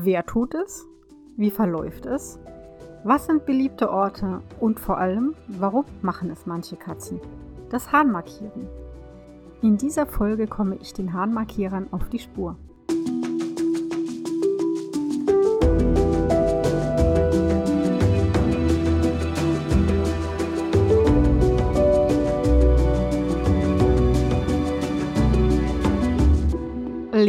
Wer 0.00 0.24
tut 0.24 0.54
es? 0.54 0.86
Wie 1.36 1.50
verläuft 1.50 2.06
es? 2.06 2.38
Was 3.02 3.26
sind 3.26 3.46
beliebte 3.46 3.90
Orte? 3.90 4.42
Und 4.60 4.78
vor 4.78 4.98
allem, 4.98 5.34
warum 5.48 5.86
machen 6.02 6.30
es 6.30 6.46
manche 6.46 6.76
Katzen? 6.76 7.20
Das 7.68 7.90
Hahnmarkieren. 7.90 8.68
In 9.60 9.76
dieser 9.76 10.06
Folge 10.06 10.46
komme 10.46 10.76
ich 10.76 10.92
den 10.92 11.14
Hahnmarkierern 11.14 11.88
auf 11.90 12.08
die 12.10 12.20
Spur. 12.20 12.54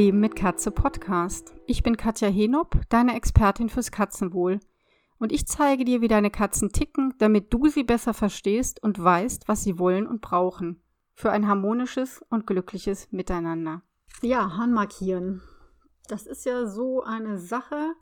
Leben 0.10 0.21
mit 0.21 0.36
Katze 0.36 0.71
Podcast. 0.71 1.54
Ich 1.68 1.84
bin 1.84 1.96
Katja 1.96 2.30
Henop, 2.30 2.82
deine 2.89 3.16
Expertin 3.16 3.70
fürs 3.70 3.91
Katzenwohl. 3.91 4.59
Und 5.20 5.31
ich 5.31 5.45
zeige 5.45 5.86
dir, 5.86 6.02
wie 6.02 6.08
deine 6.08 6.31
Katzen 6.31 6.72
ticken, 6.72 7.13
damit 7.20 7.54
du 7.54 7.67
sie 7.67 7.84
besser 7.84 8.16
verstehst 8.16 8.81
und 8.81 8.98
weißt, 8.98 9.48
was 9.48 9.64
sie 9.64 9.77
wollen 9.77 10.08
und 10.08 10.22
brauchen. 10.22 10.81
Für 11.14 11.30
ein 11.30 11.48
harmonisches 11.48 12.26
und 12.31 12.48
glückliches 12.48 13.12
Miteinander. 13.12 13.84
Ja, 14.23 14.58
Hahn 14.58 14.73
markieren. 14.73 15.44
Das 16.08 16.26
ist 16.26 16.44
ja 16.44 16.66
so 16.66 17.03
eine 17.03 17.38
Sache, 17.38 17.94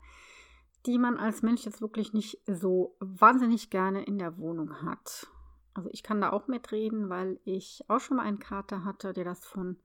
die 0.86 0.96
man 0.96 1.18
als 1.18 1.42
Mensch 1.42 1.66
jetzt 1.66 1.82
wirklich 1.82 2.14
nicht 2.14 2.40
so 2.46 2.96
wahnsinnig 3.00 3.68
gerne 3.68 4.02
in 4.02 4.16
der 4.16 4.38
Wohnung 4.38 4.80
hat. 4.80 5.26
Also 5.74 5.90
ich 5.92 6.02
kann 6.02 6.22
da 6.22 6.32
auch 6.32 6.48
mitreden, 6.48 7.10
weil 7.10 7.38
ich 7.44 7.84
auch 7.88 8.00
schon 8.00 8.16
mal 8.16 8.22
einen 8.22 8.38
Kater 8.38 8.82
hatte, 8.86 9.12
der 9.12 9.24
das 9.24 9.44
von 9.44 9.76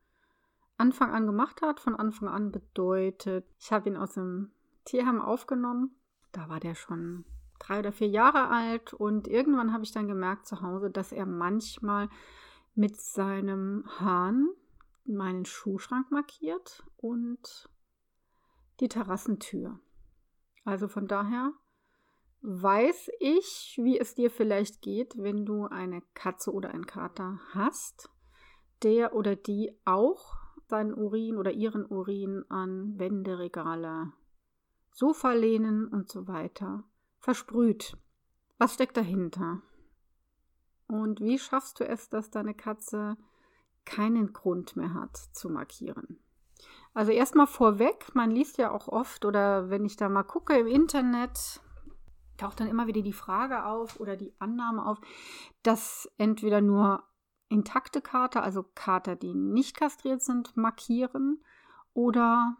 Anfang 0.84 1.12
an 1.12 1.26
gemacht 1.26 1.62
hat. 1.62 1.80
Von 1.80 1.96
Anfang 1.96 2.28
an 2.28 2.52
bedeutet, 2.52 3.46
ich 3.58 3.72
habe 3.72 3.88
ihn 3.88 3.96
aus 3.96 4.16
dem 4.16 4.52
Tierheim 4.84 5.22
aufgenommen. 5.22 5.96
Da 6.34 6.50
war 6.50 6.60
der 6.60 6.76
schon 6.76 7.24
drei 7.58 7.80
oder 7.80 7.94
vier 7.94 8.10
Jahre 8.10 8.50
alt 8.50 8.94
und 8.94 9.30
irgendwann 9.30 9.72
habe 9.72 9.86
ich 9.86 9.94
dann 9.94 10.10
gemerkt 10.10 10.46
zu 10.46 10.62
Hause, 10.62 10.92
dass 10.92 11.14
er 11.14 11.26
manchmal 11.26 12.10
mit 12.76 13.00
seinem 13.00 13.86
Hahn 13.98 14.50
meinen 15.06 15.46
Schuhschrank 15.46 16.12
markiert 16.12 16.84
und 16.98 17.70
die 18.82 18.90
Terrassentür. 18.90 19.80
Also 20.66 20.90
von 20.90 21.08
daher 21.08 21.54
weiß 22.42 23.10
ich, 23.22 23.80
wie 23.82 23.98
es 23.98 24.16
dir 24.16 24.30
vielleicht 24.30 24.82
geht, 24.82 25.14
wenn 25.18 25.46
du 25.46 25.66
eine 25.66 26.02
Katze 26.14 26.52
oder 26.52 26.72
einen 26.72 26.88
Kater 26.88 27.40
hast, 27.54 28.10
der 28.82 29.16
oder 29.16 29.38
die 29.38 29.80
auch 29.86 30.43
seinen 30.68 30.94
Urin 30.94 31.38
oder 31.38 31.52
ihren 31.52 31.86
Urin 31.86 32.46
an 32.50 32.98
Wände, 32.98 33.40
Regale, 33.40 34.12
Sofalehnen 34.92 35.88
und 35.88 36.10
so 36.10 36.28
weiter 36.28 36.84
versprüht. 37.20 37.98
Was 38.58 38.76
steckt 38.76 38.98
dahinter? 38.98 39.62
Und 40.88 41.22
wie 41.22 41.40
schaffst 41.40 41.80
du 41.80 41.88
es, 41.88 42.10
dass 42.10 42.30
deine 42.30 42.54
Katze 42.54 43.18
keinen 43.86 44.34
Grund 44.34 44.76
mehr 44.76 44.94
hat 44.94 45.18
zu 45.18 45.50
markieren? 45.50 46.20
Also 46.94 47.12
erstmal 47.12 47.48
vorweg, 47.48 48.14
man 48.14 48.30
liest 48.30 48.58
ja 48.58 48.72
auch 48.72 48.88
oft 48.88 49.26
oder 49.26 49.70
wenn 49.70 49.86
ich 49.86 49.96
da 49.96 50.10
mal 50.10 50.24
gucke 50.24 50.58
im 50.58 50.68
Internet, 50.68 51.62
taucht 52.38 52.60
dann 52.60 52.68
immer 52.68 52.88
wieder 52.88 53.02
die 53.02 53.14
Frage 53.14 53.66
auf 53.66 54.00
oder 54.00 54.16
die 54.16 54.34
Annahme 54.40 54.86
auf, 54.86 55.00
dass 55.64 56.12
entweder 56.18 56.62
nur 56.62 57.04
intakte 57.54 58.02
Kater, 58.02 58.44
also 58.44 58.66
Kater, 58.74 59.16
die 59.16 59.36
nicht 59.36 59.78
kastriert 59.78 60.24
sind, 60.24 60.58
markieren 60.58 61.44
oder 61.94 62.58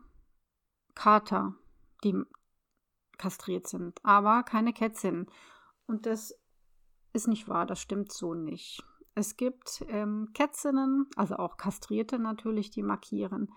Kater, 0.94 1.56
die 2.04 2.16
kastriert 3.18 3.68
sind, 3.68 4.00
aber 4.04 4.44
keine 4.44 4.72
Kätzchen. 4.72 5.26
Und 5.88 6.06
das 6.06 6.36
ist 7.12 7.28
nicht 7.28 7.48
wahr, 7.48 7.66
das 7.66 7.80
stimmt 7.80 8.12
so 8.12 8.36
nicht. 8.36 8.84
Es 9.16 9.36
gibt 9.36 9.84
ähm, 9.88 10.30
Kätzinnen, 10.34 11.08
also 11.16 11.38
auch 11.38 11.58
Kastrierte 11.58 12.20
natürlich, 12.20 12.70
die 12.70 12.84
markieren. 12.84 13.52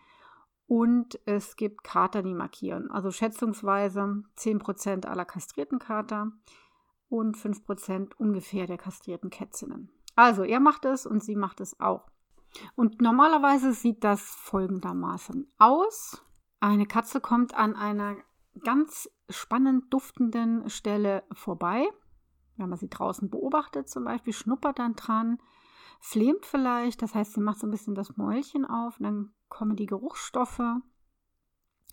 Und 0.67 1.21
es 1.27 1.57
gibt 1.57 1.85
Kater, 1.85 2.23
die 2.23 2.35
markieren. 2.35 2.91
Also 2.91 3.11
schätzungsweise 3.11 4.23
10% 4.37 5.07
aller 5.07 5.25
kastrierten 5.25 5.79
Kater 5.79 6.33
und 7.09 7.37
5% 7.37 8.15
ungefähr 8.17 8.67
der 8.67 8.79
kastrierten 8.79 9.31
Kätzinnen. 9.31 9.91
Also 10.17 10.43
er 10.43 10.61
macht 10.61 10.85
es 10.87 11.07
und 11.07 11.23
sie 11.23 11.37
macht 11.37 11.61
es 11.61 11.79
auch. 11.79 12.09
Und 12.75 13.01
normalerweise 13.03 13.73
sieht 13.73 14.03
das 14.03 14.23
folgendermaßen 14.23 15.53
aus. 15.59 16.23
Eine 16.59 16.87
Katze 16.87 17.21
kommt 17.21 17.55
an 17.55 17.77
einer 17.77 18.17
ganz 18.65 19.11
spannend 19.29 19.93
duftenden 19.93 20.69
Stelle 20.71 21.23
vorbei. 21.33 21.87
Wenn 22.57 22.71
man 22.71 22.79
sie 22.79 22.89
draußen 22.89 23.29
beobachtet 23.29 23.91
zum 23.91 24.05
Beispiel, 24.05 24.33
schnuppert 24.33 24.79
dann 24.79 24.95
dran, 24.95 25.39
flemt 26.01 26.47
vielleicht, 26.47 27.03
das 27.03 27.15
heißt, 27.15 27.35
sie 27.35 27.41
macht 27.41 27.59
so 27.59 27.67
ein 27.67 27.71
bisschen 27.71 27.95
das 27.95 28.17
Mäulchen 28.17 28.65
auf, 28.65 28.97
dann 28.99 29.35
kommen 29.49 29.77
die 29.77 29.87
Geruchsstoffe 29.87 30.63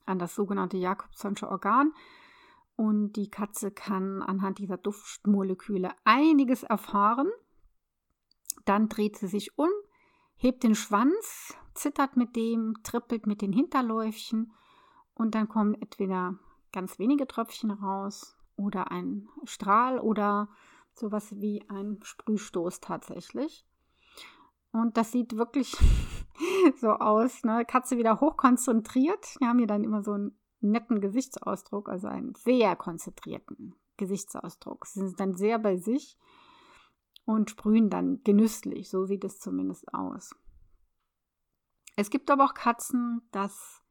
an 0.06 0.20
das 0.20 0.36
sogenannte 0.36 0.78
Jakobsonsche 0.78 1.50
Organ 1.50 1.92
und 2.76 3.14
die 3.14 3.30
Katze 3.30 3.72
kann 3.72 4.22
anhand 4.22 4.60
dieser 4.60 4.78
Duftmoleküle 4.78 5.92
einiges 6.06 6.64
erfahren 6.64 7.30
dann 8.66 8.90
dreht 8.90 9.18
sie 9.18 9.28
sich 9.28 9.58
um, 9.58 9.70
hebt 10.36 10.64
den 10.64 10.76
Schwanz, 10.76 11.56
zittert 11.74 12.18
mit 12.18 12.36
dem, 12.36 12.76
trippelt 12.84 13.28
mit 13.28 13.42
den 13.42 13.54
Hinterläufchen 13.54 14.54
und 15.14 15.36
dann 15.36 15.48
kommen 15.48 15.74
entweder 15.76 16.36
ganz 16.72 17.00
wenige 17.00 17.28
Tröpfchen 17.28 17.72
raus 17.72 18.38
oder 18.56 18.92
ein 18.92 19.28
Strahl 19.46 20.00
oder 20.00 20.50
sowas 20.94 21.36
wie 21.36 21.64
ein 21.70 22.00
Sprühstoß 22.04 22.80
tatsächlich. 22.80 23.66
Und 24.72 24.98
das 24.98 25.12
sieht 25.12 25.38
wirklich 25.38 25.76
so 26.82 26.90
aus. 26.90 27.44
Ne? 27.44 27.64
Katze 27.66 27.98
wieder 27.98 28.20
hochkonzentriert. 28.20 29.36
Wir 29.40 29.48
haben 29.48 29.60
hier 29.60 29.68
dann 29.68 29.84
immer 29.84 30.04
so 30.04 30.14
einen 30.14 30.38
netten 30.62 31.02
Gesichtsausdruck, 31.02 31.90
also 31.90 32.08
einen 32.08 32.34
sehr 32.36 32.76
konzentrierten 32.76 33.76
Gesichtsausdruck. 33.98 34.86
Sie 34.88 35.08
sind 35.08 35.20
dann 35.20 35.36
sehr 35.36 35.60
bei 35.60 35.78
sich 35.78 36.18
und 37.26 37.50
sprühen 37.50 37.90
dann 37.90 38.22
genüsslich. 38.24 38.90
So 38.90 39.06
sieht 39.06 39.24
es 39.24 39.40
zumindest 39.40 39.94
aus. 39.94 40.36
Es 41.96 42.10
gibt 42.10 42.30
aber 42.32 42.46
auch 42.46 42.54
Katzen, 42.54 43.22
das 43.32 43.82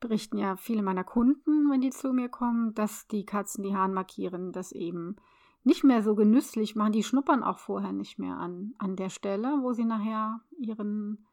berichten 0.00 0.38
ja 0.38 0.56
viele 0.56 0.82
meiner 0.82 1.04
Kunden, 1.04 1.70
wenn 1.70 1.80
die 1.80 1.90
zu 1.90 2.12
mir 2.12 2.28
kommen, 2.28 2.74
dass 2.74 3.06
die 3.08 3.26
Katzen 3.26 3.64
die 3.64 3.74
Haaren 3.74 3.92
markieren, 3.92 4.52
das 4.52 4.72
eben 4.72 5.16
nicht 5.64 5.84
mehr 5.84 6.02
so 6.02 6.14
genüsslich 6.14 6.76
machen. 6.76 6.92
Die 6.92 7.02
schnuppern 7.02 7.42
auch 7.42 7.58
vorher 7.58 7.92
nicht 7.92 8.18
mehr 8.18 8.36
an, 8.36 8.74
an 8.78 8.96
der 8.96 9.10
Stelle, 9.10 9.58
wo 9.60 9.72
sie 9.72 9.84
nachher 9.84 10.40
ihren 10.56 11.26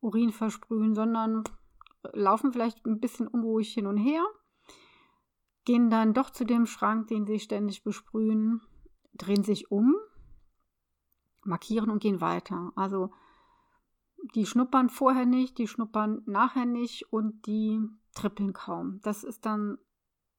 Urin 0.00 0.30
versprühen, 0.30 0.94
sondern 0.94 1.42
laufen 2.12 2.52
vielleicht 2.52 2.86
ein 2.86 3.00
bisschen 3.00 3.26
unruhig 3.26 3.72
hin 3.72 3.86
und 3.86 3.96
her, 3.96 4.24
gehen 5.64 5.90
dann 5.90 6.14
doch 6.14 6.30
zu 6.30 6.44
dem 6.44 6.66
Schrank, 6.66 7.08
den 7.08 7.26
sie 7.26 7.40
ständig 7.40 7.82
besprühen, 7.82 8.62
drehen 9.14 9.42
sich 9.42 9.70
um 9.70 9.96
markieren 11.46 11.90
und 11.90 12.00
gehen 12.00 12.20
weiter. 12.20 12.72
Also 12.76 13.10
die 14.34 14.46
schnuppern 14.46 14.88
vorher 14.88 15.26
nicht, 15.26 15.58
die 15.58 15.68
schnuppern 15.68 16.22
nachher 16.26 16.66
nicht 16.66 17.12
und 17.12 17.46
die 17.46 17.80
trippeln 18.14 18.52
kaum. 18.52 19.00
Das 19.02 19.24
ist 19.24 19.46
dann 19.46 19.78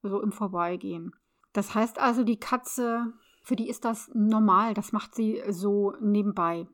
so 0.04 0.22
im 0.22 0.32
Vorbeigehen. 0.32 1.16
Das 1.54 1.74
heißt 1.74 2.00
also, 2.00 2.24
die 2.24 2.40
Katze, 2.40 3.14
für 3.44 3.56
die 3.56 3.70
ist 3.70 3.86
das 3.86 4.12
normal, 4.14 4.74
das 4.74 4.92
macht 4.92 5.16
sie 5.16 5.42
so 5.50 5.94
nebenbei. 6.02 6.68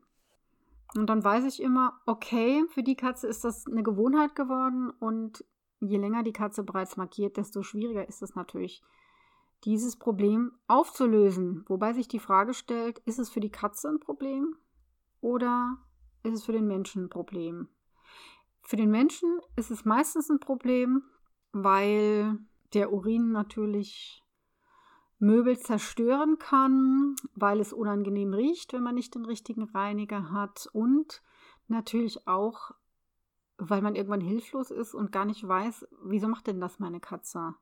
Und 0.94 1.06
dann 1.08 1.24
weiß 1.24 1.44
ich 1.44 1.62
immer, 1.62 2.00
okay, 2.06 2.64
für 2.68 2.82
die 2.82 2.96
Katze 2.96 3.26
ist 3.26 3.44
das 3.44 3.66
eine 3.66 3.82
Gewohnheit 3.82 4.34
geworden 4.34 4.90
und 4.90 5.44
je 5.80 5.98
länger 5.98 6.22
die 6.22 6.32
Katze 6.32 6.62
bereits 6.62 6.96
markiert, 6.96 7.36
desto 7.36 7.62
schwieriger 7.62 8.08
ist 8.08 8.22
es 8.22 8.34
natürlich, 8.34 8.82
dieses 9.64 9.96
Problem 9.96 10.52
aufzulösen. 10.66 11.64
Wobei 11.68 11.92
sich 11.92 12.08
die 12.08 12.18
Frage 12.18 12.54
stellt, 12.54 12.98
ist 13.00 13.18
es 13.18 13.30
für 13.30 13.40
die 13.40 13.50
Katze 13.50 13.88
ein 13.88 14.00
Problem 14.00 14.56
oder 15.20 15.78
ist 16.22 16.34
es 16.34 16.44
für 16.44 16.52
den 16.52 16.66
Menschen 16.66 17.04
ein 17.04 17.10
Problem? 17.10 17.68
Für 18.62 18.76
den 18.76 18.90
Menschen 18.90 19.40
ist 19.56 19.70
es 19.70 19.84
meistens 19.84 20.30
ein 20.30 20.40
Problem, 20.40 21.02
weil 21.52 22.38
der 22.72 22.92
Urin 22.92 23.30
natürlich 23.30 24.22
Möbel 25.18 25.58
zerstören 25.58 26.38
kann, 26.38 27.16
weil 27.34 27.60
es 27.60 27.72
unangenehm 27.72 28.34
riecht, 28.34 28.72
wenn 28.72 28.82
man 28.82 28.94
nicht 28.94 29.14
den 29.14 29.24
richtigen 29.24 29.64
Reiniger 29.64 30.30
hat 30.30 30.68
und 30.72 31.22
natürlich 31.68 32.26
auch, 32.26 32.72
weil 33.56 33.80
man 33.80 33.94
irgendwann 33.94 34.20
hilflos 34.20 34.70
ist 34.70 34.94
und 34.94 35.12
gar 35.12 35.24
nicht 35.24 35.46
weiß, 35.46 35.86
wieso 36.02 36.28
macht 36.28 36.46
denn 36.46 36.60
das 36.60 36.78
meine 36.78 37.00
Katze? 37.00 37.54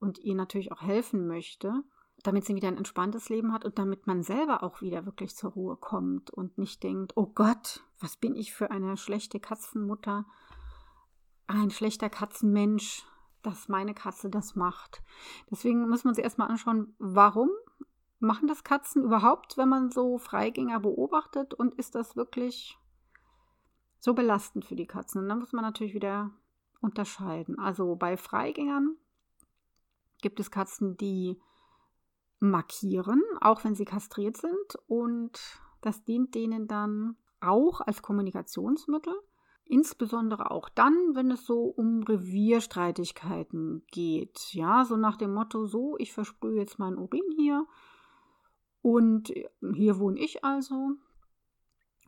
Und 0.00 0.18
ihr 0.18 0.34
natürlich 0.34 0.72
auch 0.72 0.82
helfen 0.82 1.26
möchte, 1.26 1.84
damit 2.22 2.44
sie 2.44 2.54
wieder 2.54 2.68
ein 2.68 2.76
entspanntes 2.76 3.28
Leben 3.28 3.52
hat 3.52 3.64
und 3.64 3.78
damit 3.78 4.06
man 4.06 4.22
selber 4.22 4.62
auch 4.62 4.80
wieder 4.80 5.06
wirklich 5.06 5.36
zur 5.36 5.52
Ruhe 5.52 5.76
kommt 5.76 6.30
und 6.30 6.58
nicht 6.58 6.82
denkt, 6.82 7.12
oh 7.16 7.26
Gott, 7.26 7.84
was 8.00 8.16
bin 8.16 8.34
ich 8.34 8.52
für 8.52 8.70
eine 8.70 8.96
schlechte 8.96 9.40
Katzenmutter, 9.40 10.26
ein 11.46 11.70
schlechter 11.70 12.10
Katzenmensch, 12.10 13.04
dass 13.42 13.68
meine 13.68 13.94
Katze 13.94 14.30
das 14.30 14.56
macht. 14.56 15.02
Deswegen 15.50 15.88
müssen 15.88 16.04
wir 16.04 16.10
uns 16.10 16.18
erstmal 16.18 16.48
anschauen, 16.48 16.94
warum 16.98 17.50
machen 18.18 18.48
das 18.48 18.64
Katzen 18.64 19.04
überhaupt, 19.04 19.56
wenn 19.56 19.68
man 19.68 19.90
so 19.90 20.18
Freigänger 20.18 20.80
beobachtet 20.80 21.54
und 21.54 21.74
ist 21.74 21.94
das 21.94 22.16
wirklich 22.16 22.76
so 24.00 24.12
belastend 24.14 24.64
für 24.64 24.76
die 24.76 24.86
Katzen? 24.86 25.22
Und 25.22 25.28
dann 25.28 25.38
muss 25.38 25.52
man 25.52 25.64
natürlich 25.64 25.94
wieder 25.94 26.32
unterscheiden. 26.80 27.58
Also 27.58 27.94
bei 27.96 28.16
Freigängern 28.16 28.96
gibt 30.20 30.40
es 30.40 30.50
Katzen, 30.50 30.96
die 30.96 31.40
markieren, 32.40 33.22
auch 33.40 33.64
wenn 33.64 33.74
sie 33.74 33.84
kastriert 33.84 34.36
sind 34.36 34.78
und 34.86 35.40
das 35.80 36.04
dient 36.04 36.34
denen 36.34 36.68
dann 36.68 37.16
auch 37.40 37.80
als 37.80 38.02
Kommunikationsmittel. 38.02 39.14
Insbesondere 39.64 40.50
auch 40.50 40.70
dann, 40.70 40.94
wenn 41.14 41.30
es 41.30 41.44
so 41.44 41.64
um 41.64 42.02
Revierstreitigkeiten 42.02 43.84
geht. 43.90 44.54
Ja, 44.54 44.84
so 44.86 44.96
nach 44.96 45.16
dem 45.16 45.34
Motto, 45.34 45.66
so, 45.66 45.96
ich 45.98 46.12
versprühe 46.12 46.56
jetzt 46.56 46.78
meinen 46.78 46.96
Urin 46.96 47.30
hier 47.36 47.66
und 48.80 49.32
hier 49.74 49.98
wohne 49.98 50.18
ich 50.18 50.42
also. 50.42 50.92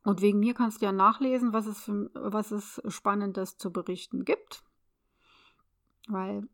Und 0.04 0.22
wegen 0.22 0.38
mir 0.38 0.54
kannst 0.54 0.80
du 0.80 0.86
ja 0.86 0.92
nachlesen, 0.92 1.52
was 1.52 1.66
es, 1.66 1.80
für, 1.80 2.10
was 2.14 2.50
es 2.50 2.80
Spannendes 2.88 3.58
zu 3.58 3.70
berichten 3.70 4.24
gibt. 4.24 4.64
Weil 6.08 6.48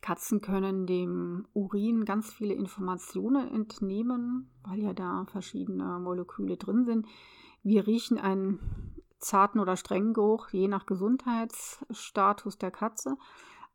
Katzen 0.00 0.40
können 0.40 0.86
dem 0.86 1.46
Urin 1.52 2.04
ganz 2.04 2.32
viele 2.32 2.54
Informationen 2.54 3.48
entnehmen, 3.48 4.50
weil 4.62 4.80
ja 4.80 4.92
da 4.92 5.26
verschiedene 5.30 5.98
Moleküle 5.98 6.56
drin 6.56 6.84
sind. 6.84 7.06
Wir 7.62 7.86
riechen 7.86 8.18
einen 8.18 8.94
zarten 9.18 9.58
oder 9.58 9.76
strengen 9.76 10.14
Geruch, 10.14 10.50
je 10.50 10.68
nach 10.68 10.86
Gesundheitsstatus 10.86 12.58
der 12.58 12.70
Katze. 12.70 13.16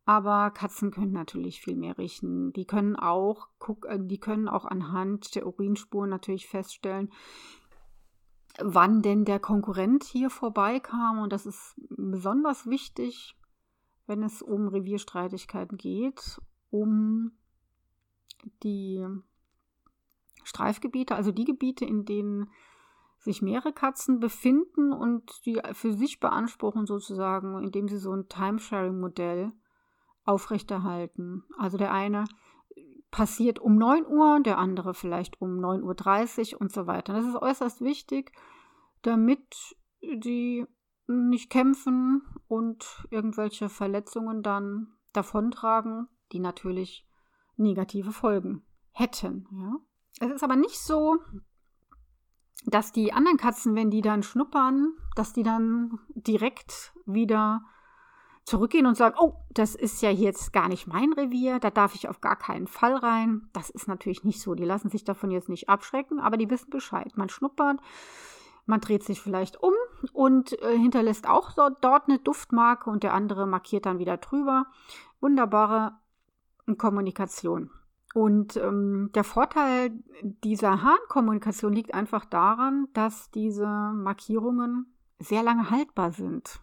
Aber 0.05 0.51
Katzen 0.51 0.91
können 0.91 1.13
natürlich 1.13 1.61
viel 1.61 1.75
mehr 1.75 1.97
riechen. 1.97 2.51
Die 2.53 2.65
können 2.65 2.95
auch, 2.95 3.47
äh, 3.87 3.99
die 3.99 4.19
können 4.19 4.49
auch 4.49 4.65
anhand 4.65 5.35
der 5.35 5.47
Urinspuren 5.47 6.09
natürlich 6.09 6.47
feststellen, 6.47 7.09
wann 8.59 9.01
denn 9.01 9.23
der 9.23 9.39
Konkurrent 9.39 10.03
hier 10.03 10.29
vorbeikam. 10.29 11.19
Und 11.19 11.31
das 11.31 11.45
ist 11.45 11.75
besonders 11.89 12.67
wichtig, 12.67 13.37
wenn 14.05 14.23
es 14.23 14.41
um 14.41 14.67
Revierstreitigkeiten 14.67 15.77
geht, 15.77 16.41
um 16.69 17.31
die 18.63 19.05
Streifgebiete, 20.44 21.15
also 21.15 21.31
die 21.31 21.45
Gebiete, 21.45 21.85
in 21.85 22.05
denen 22.05 22.50
sich 23.19 23.41
mehrere 23.41 23.71
Katzen 23.71 24.19
befinden 24.19 24.91
und 24.91 25.45
die 25.45 25.61
für 25.71 25.94
sich 25.94 26.19
beanspruchen 26.19 26.85
sozusagen, 26.85 27.63
indem 27.63 27.88
sie 27.88 27.97
so 27.97 28.11
ein 28.11 28.27
Timesharing-Modell 28.27 29.53
aufrechterhalten. 30.25 31.44
Also 31.57 31.77
der 31.77 31.94
eine 31.94 32.25
passiert 33.11 33.59
um 33.59 33.77
9 33.77 34.07
Uhr, 34.07 34.41
der 34.41 34.57
andere 34.57 34.94
vielleicht 34.94 35.39
um 35.39 35.59
9.30 35.59 36.56
Uhr 36.56 36.61
und 36.61 36.71
so 36.71 36.88
weiter. 36.88 37.13
Das 37.13 37.25
ist 37.25 37.35
äußerst 37.35 37.81
wichtig, 37.81 38.31
damit 39.03 39.75
die 40.01 40.65
nicht 41.07 41.50
kämpfen 41.50 42.21
und 42.47 43.05
irgendwelche 43.09 43.69
Verletzungen 43.69 44.44
dann 44.44 44.94
davontragen, 45.11 46.07
die 46.31 46.39
natürlich 46.39 47.07
negative 47.57 48.11
Folgen 48.11 48.63
hätten. 48.91 49.47
Ja? 49.51 49.75
Es 50.19 50.31
ist 50.31 50.44
aber 50.44 50.55
nicht 50.55 50.79
so, 50.79 51.17
dass 52.65 52.91
die 52.91 53.13
anderen 53.13 53.38
Katzen, 53.38 53.75
wenn 53.75 53.91
die 53.91 54.01
dann 54.01 54.23
schnuppern, 54.23 54.94
dass 55.15 55.33
die 55.33 55.44
dann 55.44 56.00
direkt 56.15 56.94
wieder 57.06 57.63
zurückgehen 58.45 58.85
und 58.85 58.95
sagen, 58.95 59.15
oh, 59.19 59.35
das 59.51 59.73
ist 59.75 60.01
ja 60.01 60.09
jetzt 60.09 60.51
gar 60.51 60.67
nicht 60.67 60.88
mein 60.88 61.13
Revier, 61.13 61.59
da 61.59 61.69
darf 61.69 61.95
ich 61.95 62.09
auf 62.09 62.19
gar 62.19 62.35
keinen 62.35 62.67
Fall 62.67 62.95
rein. 62.95 63.49
Das 63.53 63.69
ist 63.69 63.88
natürlich 63.88 64.23
nicht 64.23 64.41
so. 64.41 64.53
Die 64.53 64.65
lassen 64.65 64.89
sich 64.89 65.03
davon 65.03 65.31
jetzt 65.31 65.49
nicht 65.49 65.69
abschrecken, 65.69 66.19
aber 66.19 66.38
die 66.38 66.49
wissen 66.49 66.69
Bescheid. 66.69 67.15
Man 67.15 67.29
schnuppert, 67.29 67.79
man 68.65 68.81
dreht 68.81 69.03
sich 69.03 69.21
vielleicht 69.21 69.61
um 69.61 69.73
und 70.11 70.59
äh, 70.61 70.77
hinterlässt 70.77 71.27
auch 71.27 71.51
so, 71.51 71.69
dort 71.81 72.09
eine 72.09 72.19
Duftmarke 72.19 72.89
und 72.89 73.03
der 73.03 73.13
andere 73.13 73.47
markiert 73.47 73.85
dann 73.85 74.00
wieder 74.00 74.17
drüber. 74.17 74.65
Wunderbare 75.21 75.94
Kommunikation. 76.77 77.69
Und 78.13 78.57
ähm, 78.57 79.09
der 79.15 79.23
Vorteil 79.23 79.91
dieser 80.44 80.83
Harnkommunikation 80.83 81.73
liegt 81.73 81.94
einfach 81.94 82.25
daran, 82.25 82.88
dass 82.94 83.31
diese 83.31 83.65
Markierungen 83.65 84.94
sehr 85.19 85.41
lange 85.41 85.69
haltbar 85.69 86.11
sind. 86.11 86.59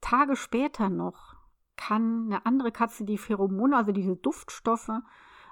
Tage 0.00 0.34
später 0.34 0.88
noch 0.88 1.36
kann 1.76 2.26
eine 2.26 2.46
andere 2.46 2.72
Katze 2.72 3.04
die 3.04 3.18
Pheromone, 3.18 3.76
also 3.76 3.92
diese 3.92 4.16
Duftstoffe, 4.16 4.90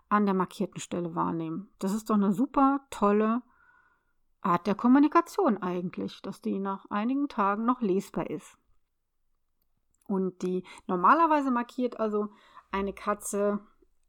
an 0.08 0.26
der 0.26 0.34
markierten 0.34 0.81
Stelle 0.81 1.14
wahrnehmen. 1.14 1.69
Das 1.78 1.94
ist 1.94 2.11
doch 2.11 2.16
eine 2.16 2.32
super 2.32 2.81
tolle 2.90 3.43
Art 4.42 4.66
der 4.66 4.75
Kommunikation 4.75 5.58
eigentlich, 5.58 6.22
dass 6.22 6.40
die 6.40 6.58
nach 6.58 6.87
einigen 6.90 7.28
Tagen 7.28 7.64
noch 7.64 7.81
lesbar 7.81 8.31
ist. 8.31 8.56
Und 10.06 10.42
die 10.42 10.64
normalerweise 10.87 11.50
markiert 11.50 12.00
also 12.00 12.31
eine 12.70 12.92
Katze 12.92 13.60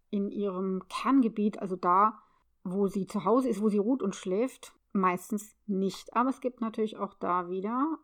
in 0.09 0.29
ihrem 0.29 0.83
Kerngebiet, 0.89 1.59
also 1.59 1.75
da, 1.75 2.19
wo 2.63 2.87
sie 2.87 3.07
zu 3.07 3.25
Hause 3.25 3.49
ist, 3.49 3.61
wo 3.61 3.69
sie 3.69 3.77
ruht 3.77 4.01
und 4.01 4.15
schläft, 4.15 4.73
meistens 4.93 5.55
nicht. 5.67 6.15
Aber 6.15 6.29
es 6.29 6.41
gibt 6.41 6.61
natürlich 6.61 6.97
auch 6.97 7.13
da 7.13 7.49
wieder 7.49 7.97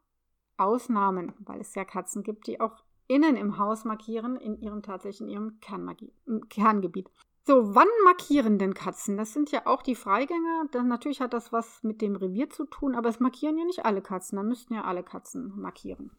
Ausnahmen, 0.57 1.33
weil 1.39 1.61
es 1.61 1.75
ja 1.75 1.85
Katzen 1.85 2.23
gibt, 2.23 2.47
die 2.47 2.59
auch 2.59 2.83
innen 3.07 3.35
im 3.35 3.57
Haus 3.57 3.85
markieren, 3.85 4.35
in 4.35 4.59
ihrem 4.59 4.81
tatsächlich 4.81 5.21
in 5.21 5.29
ihrem 5.29 5.59
Kernmagie, 5.59 6.13
Kerngebiet. 6.49 7.09
So, 7.47 7.73
wann 7.73 7.87
markieren 8.03 8.59
denn 8.59 8.73
Katzen? 8.73 9.15
Das 9.15 9.31
sind 9.31 9.51
ja 9.51 9.67
auch 9.67 9.81
die 9.81 9.95
Freigänger. 9.95 10.65
Dann, 10.71 10.89
natürlich 10.89 11.21
hat 11.21 11.31
das 11.31 11.53
was 11.53 11.81
mit 11.81 12.01
dem 12.01 12.17
Revier 12.17 12.49
zu 12.49 12.65
tun, 12.65 12.93
aber 12.93 13.07
es 13.07 13.21
markieren 13.21 13.57
ja 13.57 13.63
nicht 13.63 13.85
alle 13.85 14.01
Katzen. 14.01 14.35
Dann 14.35 14.49
müssten 14.49 14.73
ja 14.73 14.83
alle 14.83 15.01
Katzen 15.01 15.57
markieren. 15.57 16.11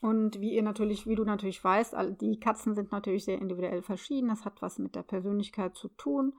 Und 0.00 0.40
wie 0.40 0.54
ihr 0.54 0.62
natürlich, 0.62 1.08
wie 1.08 1.16
du 1.16 1.24
natürlich 1.24 1.64
weißt, 1.64 1.96
die 2.20 2.38
Katzen 2.38 2.76
sind 2.76 2.92
natürlich 2.92 3.24
sehr 3.24 3.40
individuell 3.40 3.82
verschieden. 3.82 4.28
Das 4.28 4.44
hat 4.44 4.62
was 4.62 4.78
mit 4.78 4.94
der 4.94 5.02
Persönlichkeit 5.02 5.74
zu 5.74 5.88
tun, 5.88 6.34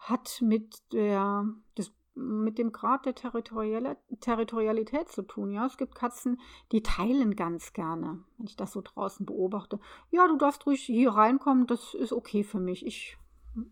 hat 0.00 0.42
mit 0.42 0.82
der, 0.92 1.46
das, 1.76 1.94
mit 2.14 2.58
dem 2.58 2.72
Grad 2.72 3.06
der 3.06 3.14
Territorialität 3.14 5.08
zu 5.08 5.22
tun. 5.22 5.50
Ja, 5.50 5.66
es 5.66 5.76
gibt 5.76 5.94
Katzen, 5.94 6.40
die 6.72 6.82
teilen 6.82 7.34
ganz 7.34 7.72
gerne. 7.72 8.24
Wenn 8.36 8.46
ich 8.46 8.56
das 8.56 8.72
so 8.72 8.82
draußen 8.82 9.26
beobachte, 9.26 9.80
ja, 10.10 10.26
du 10.28 10.36
darfst 10.36 10.66
ruhig 10.66 10.82
hier 10.82 11.10
reinkommen, 11.10 11.66
das 11.66 11.94
ist 11.94 12.12
okay 12.12 12.44
für 12.44 12.60
mich. 12.60 12.86
Ich 12.86 13.18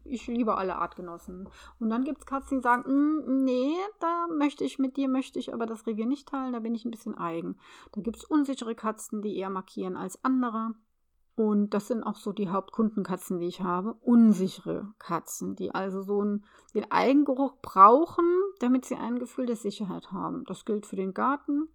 ich 0.05 0.27
liebe 0.27 0.57
alle 0.57 0.77
Artgenossen. 0.77 1.49
Und 1.81 1.91
dann 1.91 2.05
gibt 2.05 2.19
es 2.21 2.27
Katzen, 2.27 2.59
die 2.59 2.63
sagen, 2.63 2.85
mm, 2.87 3.45
nee, 3.45 3.75
da 4.01 4.27
möchte 4.29 4.65
ich 4.65 4.79
mit 4.79 4.97
dir, 4.97 5.09
möchte 5.09 5.39
ich 5.39 5.53
aber 5.53 5.67
das 5.67 5.87
Revier 5.87 6.07
nicht 6.07 6.29
teilen, 6.29 6.53
da 6.53 6.61
bin 6.61 6.75
ich 6.75 6.85
ein 6.85 6.91
bisschen 6.91 7.17
eigen. 7.17 7.57
Da 7.93 8.01
gibt 8.01 8.19
es 8.19 8.25
unsichere 8.25 8.75
Katzen, 8.75 9.23
die 9.23 9.37
eher 9.37 9.51
markieren 9.51 9.97
als 9.97 10.23
andere. 10.25 10.75
Und 11.35 11.71
das 11.71 11.89
sind 11.89 12.03
auch 12.03 12.17
so 12.17 12.33
die 12.33 12.51
Hauptkundenkatzen, 12.51 13.41
die 13.41 13.47
ich 13.47 13.63
habe. 13.63 13.95
Unsichere 14.03 14.93
Katzen, 14.99 15.57
die 15.57 15.75
also 15.75 16.03
so 16.03 16.21
einen, 16.21 16.45
den 16.75 16.91
Eigengeruch 16.91 17.55
brauchen, 17.63 18.42
damit 18.63 18.85
sie 18.85 18.97
ein 18.97 19.19
Gefühl 19.19 19.47
der 19.47 19.57
Sicherheit 19.57 20.13
haben. 20.13 20.45
Das 20.45 20.65
gilt 20.65 20.87
für 20.87 20.97
den 20.97 21.15
Garten 21.15 21.69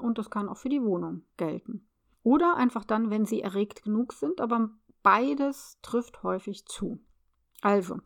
und 0.00 0.18
das 0.18 0.30
kann 0.30 0.48
auch 0.48 0.56
für 0.56 0.68
die 0.68 0.82
Wohnung 0.82 1.22
gelten. 1.36 1.88
Oder 2.22 2.56
einfach 2.56 2.84
dann, 2.84 3.10
wenn 3.10 3.24
sie 3.24 3.40
erregt 3.40 3.84
genug 3.84 4.12
sind, 4.12 4.40
aber 4.40 4.70
Beides 5.02 5.78
trifft 5.82 6.22
häufig 6.22 6.66
zu. 6.66 7.00
Also, 7.62 7.98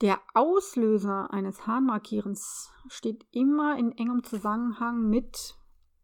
der 0.00 0.18
Auslöser 0.34 1.32
eines 1.32 1.66
Harnmarkierens 1.66 2.72
steht 2.88 3.26
immer 3.30 3.76
in 3.78 3.92
engem 3.92 4.24
Zusammenhang 4.24 5.08
mit 5.08 5.56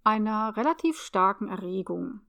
einer 0.04 0.56
relativ 0.56 0.98
starken 0.98 1.48
Erregung. 1.48 2.20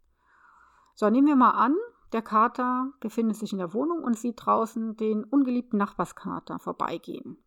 So, 0.96 1.10
nehmen 1.10 1.28
wir 1.28 1.36
mal 1.36 1.52
an, 1.52 1.76
der 2.14 2.22
Kater 2.22 2.92
befindet 3.02 3.36
sich 3.36 3.52
in 3.52 3.60
der 3.60 3.74
Wohnung 3.74 4.04
und 4.04 4.18
sieht 4.18 4.36
draußen 4.38 4.96
den 4.96 5.24
ungeliebten 5.26 5.78
Nachbarskater 5.78 6.58
vorbeigehen. 6.58 7.38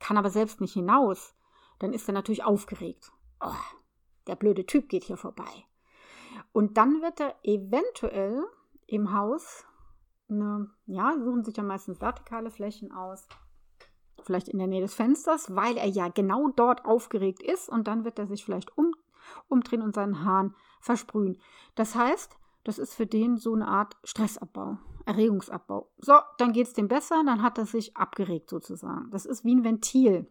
Kann 0.00 0.16
aber 0.16 0.30
selbst 0.30 0.60
nicht 0.60 0.72
hinaus. 0.72 1.36
Dann 1.78 1.92
ist 1.92 2.08
er 2.08 2.14
natürlich 2.14 2.44
aufgeregt. 2.44 3.12
Oh, 3.40 3.54
der 4.26 4.36
blöde 4.36 4.66
Typ 4.66 4.88
geht 4.88 5.04
hier 5.04 5.16
vorbei. 5.16 5.66
Und 6.52 6.76
dann 6.76 7.00
wird 7.00 7.20
er 7.20 7.36
eventuell 7.42 8.44
im 8.86 9.12
Haus 9.14 9.64
eine, 10.28 10.70
ja, 10.86 11.14
suchen 11.18 11.44
sich 11.44 11.56
ja 11.56 11.62
meistens 11.62 12.00
vertikale 12.00 12.50
Flächen 12.50 12.92
aus. 12.92 13.28
Vielleicht 14.22 14.48
in 14.48 14.58
der 14.58 14.66
Nähe 14.66 14.82
des 14.82 14.94
Fensters, 14.94 15.54
weil 15.54 15.76
er 15.76 15.88
ja 15.88 16.08
genau 16.08 16.48
dort 16.50 16.84
aufgeregt 16.84 17.42
ist 17.42 17.68
und 17.68 17.88
dann 17.88 18.04
wird 18.04 18.18
er 18.18 18.26
sich 18.26 18.44
vielleicht 18.44 18.76
um, 18.76 18.94
umdrehen 19.48 19.82
und 19.82 19.94
seinen 19.94 20.24
Hahn 20.24 20.54
versprühen. 20.80 21.40
Das 21.74 21.94
heißt, 21.94 22.36
das 22.64 22.78
ist 22.78 22.94
für 22.94 23.06
den 23.06 23.38
so 23.38 23.54
eine 23.54 23.66
Art 23.66 23.96
Stressabbau, 24.04 24.78
Erregungsabbau. 25.10 25.90
So, 25.98 26.14
dann 26.38 26.52
geht 26.52 26.68
es 26.68 26.72
dem 26.72 26.88
besser, 26.88 27.22
dann 27.24 27.42
hat 27.42 27.58
er 27.58 27.66
sich 27.66 27.96
abgeregt 27.96 28.48
sozusagen. 28.48 29.10
Das 29.10 29.26
ist 29.26 29.44
wie 29.44 29.54
ein 29.54 29.64
Ventil, 29.64 30.30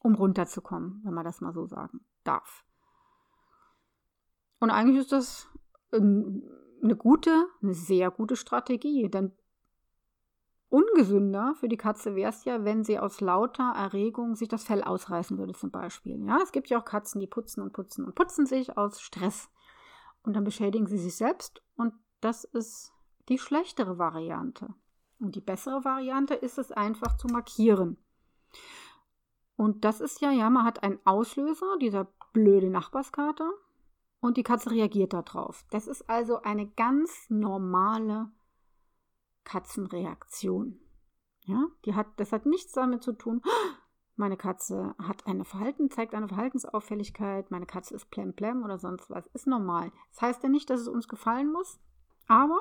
um 0.00 0.14
runterzukommen, 0.14 1.00
wenn 1.04 1.14
man 1.14 1.24
das 1.24 1.40
mal 1.40 1.52
so 1.52 1.66
sagen 1.66 2.00
darf. 2.24 2.64
Und 4.60 4.70
eigentlich 4.70 4.98
ist 4.98 5.12
das 5.12 5.48
eine 5.92 6.96
gute, 6.96 7.46
eine 7.62 7.74
sehr 7.74 8.10
gute 8.10 8.34
Strategie. 8.34 9.08
Denn 9.08 9.32
ungesünder 10.68 11.54
für 11.60 11.68
die 11.68 11.76
Katze 11.76 12.16
wäre 12.16 12.30
es 12.30 12.44
ja, 12.44 12.64
wenn 12.64 12.82
sie 12.82 12.98
aus 12.98 13.20
lauter 13.20 13.72
Erregung 13.76 14.34
sich 14.34 14.48
das 14.48 14.64
Fell 14.64 14.82
ausreißen 14.82 15.38
würde, 15.38 15.52
zum 15.52 15.70
Beispiel. 15.70 16.22
Ja, 16.26 16.38
es 16.42 16.52
gibt 16.52 16.68
ja 16.68 16.80
auch 16.80 16.84
Katzen, 16.84 17.20
die 17.20 17.26
putzen 17.26 17.62
und 17.62 17.72
putzen 17.72 18.04
und 18.04 18.14
putzen 18.14 18.46
sich 18.46 18.76
aus 18.76 19.00
Stress. 19.00 19.48
Und 20.22 20.34
dann 20.34 20.44
beschädigen 20.44 20.88
sie 20.88 20.98
sich 20.98 21.16
selbst 21.16 21.62
und 21.76 21.94
das 22.20 22.42
ist 22.42 22.92
die 23.28 23.38
schlechtere 23.38 23.98
Variante. 23.98 24.74
Und 25.20 25.34
die 25.34 25.40
bessere 25.40 25.84
Variante 25.84 26.34
ist 26.34 26.58
es 26.58 26.72
einfach 26.72 27.16
zu 27.16 27.28
markieren. 27.28 27.96
Und 29.56 29.84
das 29.84 30.00
ist 30.00 30.20
ja, 30.20 30.30
ja, 30.30 30.48
man 30.50 30.64
hat 30.64 30.82
einen 30.84 31.00
Auslöser, 31.04 31.76
dieser 31.80 32.06
blöde 32.32 32.70
Nachbarskater, 32.70 33.50
und 34.20 34.36
die 34.36 34.42
Katze 34.42 34.70
reagiert 34.70 35.12
darauf. 35.12 35.64
Das 35.70 35.86
ist 35.86 36.08
also 36.08 36.42
eine 36.42 36.68
ganz 36.68 37.26
normale 37.28 38.30
Katzenreaktion. 39.44 40.80
Ja, 41.44 41.66
die 41.84 41.94
hat, 41.94 42.06
das 42.16 42.32
hat 42.32 42.46
nichts 42.46 42.72
damit 42.72 43.02
zu 43.02 43.12
tun, 43.12 43.42
meine 44.16 44.36
Katze 44.36 44.94
hat 44.98 45.26
eine 45.26 45.44
Verhalten, 45.44 45.90
zeigt 45.90 46.14
eine 46.14 46.28
Verhaltensauffälligkeit, 46.28 47.50
meine 47.50 47.66
Katze 47.66 47.94
ist 47.94 48.10
plemplem 48.10 48.62
oder 48.64 48.78
sonst 48.78 49.08
was. 49.10 49.26
Ist 49.28 49.46
normal. 49.46 49.92
Das 50.10 50.22
heißt 50.22 50.42
ja 50.42 50.48
nicht, 50.48 50.68
dass 50.70 50.80
es 50.80 50.88
uns 50.88 51.08
gefallen 51.08 51.50
muss, 51.52 51.80
aber 52.26 52.60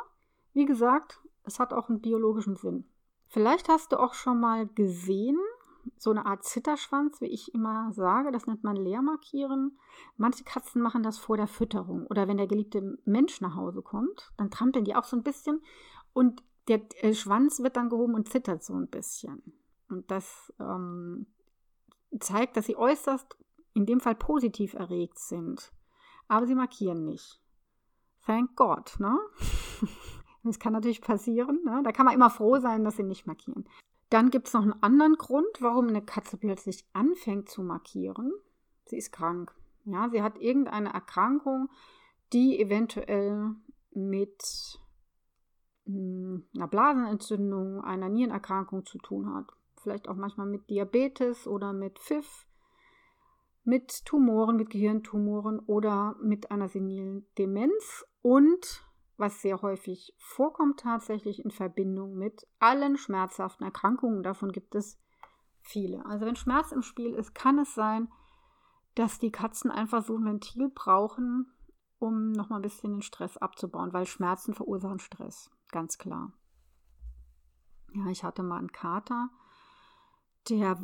wie 0.58 0.66
gesagt, 0.66 1.22
es 1.44 1.60
hat 1.60 1.72
auch 1.72 1.88
einen 1.88 2.02
biologischen 2.02 2.56
Sinn. 2.56 2.86
Vielleicht 3.28 3.70
hast 3.70 3.92
du 3.92 4.00
auch 4.00 4.16
schon 4.16 4.40
mal 4.40 4.68
gesehen, 4.68 5.38
so 5.98 6.10
eine 6.10 6.26
Art 6.26 6.44
Zitterschwanz, 6.44 7.22
wie 7.22 7.28
ich 7.28 7.54
immer 7.54 7.94
sage, 7.94 8.32
das 8.32 8.48
nennt 8.48 8.64
man 8.64 8.76
Leermarkieren. 8.76 9.78
Manche 10.18 10.44
Katzen 10.44 10.82
machen 10.82 11.04
das 11.04 11.20
vor 11.20 11.38
der 11.38 11.48
Fütterung 11.48 12.08
oder 12.08 12.28
wenn 12.28 12.38
der 12.38 12.48
geliebte 12.48 12.98
Mensch 13.06 13.40
nach 13.40 13.56
Hause 13.56 13.84
kommt, 13.84 14.32
dann 14.38 14.50
trampeln 14.50 14.84
die 14.84 14.96
auch 14.96 15.04
so 15.04 15.16
ein 15.16 15.24
bisschen 15.24 15.62
und 16.14 16.44
der 16.68 16.82
äh, 17.04 17.14
Schwanz 17.14 17.60
wird 17.62 17.78
dann 17.78 17.90
gehoben 17.90 18.16
und 18.16 18.28
zittert 18.28 18.64
so 18.64 18.74
ein 18.74 18.88
bisschen. 18.88 19.42
Und 19.90 20.10
das 20.10 20.52
ähm, 20.60 21.28
zeigt, 22.20 22.58
dass 22.58 22.66
sie 22.66 22.76
äußerst, 22.76 23.38
in 23.74 23.86
dem 23.86 24.00
Fall 24.00 24.16
positiv 24.16 24.74
erregt 24.74 25.20
sind. 25.20 25.72
Aber 26.28 26.48
sie 26.48 26.56
markieren 26.56 27.06
nicht. 27.06 27.40
Thank 28.26 28.56
God, 28.56 28.96
ne? 29.00 29.18
Das 30.48 30.60
kann 30.60 30.74
natürlich 30.74 31.01
passieren. 31.01 31.60
Ne? 31.66 31.82
Da 31.84 31.92
kann 31.92 32.06
man 32.06 32.16
immer 32.16 32.30
froh 32.30 32.60
sein, 32.60 32.84
dass 32.84 32.98
sie 32.98 33.04
nicht 33.04 33.27
markieren. 33.27 33.68
Dann 34.10 34.30
gibt 34.30 34.48
es 34.48 34.54
noch 34.54 34.62
einen 34.62 34.82
anderen 34.82 35.16
Grund, 35.16 35.62
warum 35.62 35.88
eine 35.88 36.01
Katze 36.01 36.38
plötzlich 36.38 36.86
anfängt 36.94 37.50
zu 37.50 37.62
markieren. 37.62 38.32
Sie 38.86 38.98
ist 38.98 39.12
krank. 39.12 39.54
Ja, 39.86 40.10
sie 40.10 40.22
hat 40.22 40.39
irgendeine 40.39 40.94
Erkrankung, 40.94 41.70
die 42.34 42.60
eventuell 42.60 43.56
mit 43.92 44.80
hm, 45.86 46.46
einer 46.56 46.68
Blasenentzündung, 46.68 47.82
einer 47.82 48.10
Nierenerkrankung 48.10 48.86
zu 48.86 48.98
tun 48.98 49.34
hat. 49.34 49.48
Vielleicht 49.82 50.08
auch 50.08 50.16
manchmal 50.16 50.48
mit 50.48 50.70
Diabetes 50.70 51.48
oder 51.48 51.74
mit 51.74 52.00
FIF, 52.00 52.48
mit 53.63 54.06
Tumoren, 54.06 54.56
mit 54.56 54.70
Gehirntumoren 54.70 55.60
oder 55.60 56.16
mit 56.22 56.51
einer 56.51 56.70
senilen 56.70 57.25
Demenz 57.38 58.06
und 58.22 58.87
was 59.18 59.42
sehr 59.42 59.62
häufig 59.62 60.16
vorkommt 60.18 60.80
tatsächlich 60.80 61.44
in 61.44 61.52
Verbindung 61.52 62.16
mit 62.16 62.48
allen 62.60 62.98
schmerzhaften 62.98 63.66
Erkrankungen. 63.66 64.24
Davon 64.24 64.52
gibt 64.52 64.76
es 64.76 65.00
viele. 65.62 66.06
Also 66.06 66.26
wenn 66.26 66.36
Schmerz 66.36 66.72
im 66.72 66.84
Spiel 66.84 67.14
ist, 67.14 67.34
kann 67.34 67.60
es 67.60 67.74
sein, 67.74 68.10
dass 68.96 69.20
die 69.20 69.32
Katzen 69.32 69.72
einfach 69.72 70.04
so 70.04 70.18
ein 70.18 70.26
Ventil 70.26 70.70
brauchen, 70.70 71.52
um 72.00 72.32
nochmal 72.32 72.60
ein 72.60 72.64
bisschen 72.64 72.94
den 72.94 73.02
Stress 73.02 73.38
abzubauen, 73.38 73.94
weil 73.94 74.06
Schmerzen 74.06 74.54
verursachen 74.54 75.00
Stress, 75.00 75.52
ganz 75.72 75.98
klar. 75.98 76.34
Ja, 77.94 78.08
ich 78.08 78.24
hatte 78.24 78.44
mal 78.44 78.58
einen 78.58 78.72
Kater, 78.72 79.30
der 80.50 80.80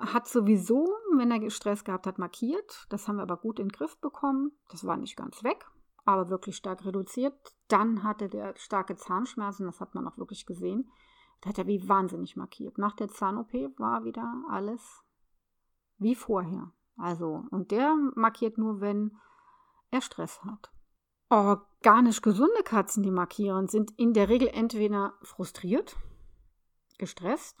hat 0.00 0.28
sowieso, 0.28 0.86
wenn 1.16 1.30
er 1.30 1.50
Stress 1.50 1.84
gehabt 1.84 2.06
hat, 2.06 2.18
markiert. 2.18 2.86
Das 2.90 3.08
haben 3.08 3.16
wir 3.16 3.22
aber 3.22 3.36
gut 3.38 3.58
in 3.58 3.68
den 3.68 3.72
Griff 3.72 3.98
bekommen. 4.00 4.52
Das 4.68 4.84
war 4.86 4.96
nicht 4.96 5.16
ganz 5.16 5.42
weg, 5.42 5.66
aber 6.04 6.28
wirklich 6.28 6.56
stark 6.56 6.84
reduziert. 6.84 7.34
Dann 7.68 8.02
hatte 8.02 8.28
der 8.28 8.54
starke 8.56 8.96
Zahnschmerzen, 8.96 9.66
das 9.66 9.80
hat 9.80 9.94
man 9.94 10.06
auch 10.06 10.18
wirklich 10.18 10.46
gesehen. 10.46 10.90
Da 11.40 11.50
hat 11.50 11.58
er 11.58 11.66
wie 11.66 11.88
wahnsinnig 11.88 12.36
markiert. 12.36 12.78
Nach 12.78 12.94
der 12.94 13.08
Zahn-OP 13.08 13.52
war 13.78 14.04
wieder 14.04 14.44
alles 14.48 15.02
wie 15.98 16.14
vorher. 16.14 16.72
Also, 16.96 17.44
und 17.50 17.70
der 17.70 17.96
markiert 18.14 18.58
nur, 18.58 18.80
wenn 18.80 19.16
er 19.90 20.00
Stress 20.00 20.42
hat. 20.44 20.70
Organisch 21.28 22.20
gesunde 22.20 22.62
Katzen, 22.62 23.02
die 23.02 23.10
markieren, 23.10 23.68
sind 23.68 23.92
in 23.98 24.12
der 24.12 24.28
Regel 24.28 24.48
entweder 24.48 25.14
frustriert, 25.22 25.96
gestresst 26.98 27.56